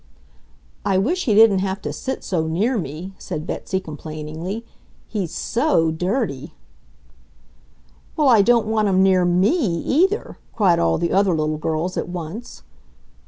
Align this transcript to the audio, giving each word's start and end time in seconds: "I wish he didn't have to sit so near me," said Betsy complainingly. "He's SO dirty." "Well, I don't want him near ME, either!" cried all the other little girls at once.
"I 0.83 0.97
wish 0.97 1.25
he 1.25 1.35
didn't 1.35 1.59
have 1.59 1.79
to 1.83 1.93
sit 1.93 2.23
so 2.23 2.47
near 2.47 2.75
me," 2.75 3.13
said 3.19 3.45
Betsy 3.45 3.79
complainingly. 3.79 4.65
"He's 5.07 5.31
SO 5.31 5.91
dirty." 5.91 6.55
"Well, 8.15 8.27
I 8.27 8.41
don't 8.41 8.65
want 8.65 8.87
him 8.87 9.03
near 9.03 9.25
ME, 9.25 9.51
either!" 9.59 10.39
cried 10.55 10.79
all 10.79 10.97
the 10.97 11.11
other 11.13 11.35
little 11.35 11.59
girls 11.59 11.97
at 11.97 12.09
once. 12.09 12.63